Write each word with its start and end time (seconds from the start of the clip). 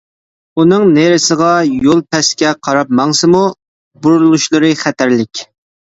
ئۇنىڭ 0.61 0.85
نېرىسىغا 0.93 1.49
يول 1.87 2.01
پەسكە 2.15 2.55
قاراپ 2.69 2.95
ماڭسىمۇ، 3.01 3.45
بۇرۇلۇشلىرى 4.07 4.73
خەتەرلىك. 4.85 5.45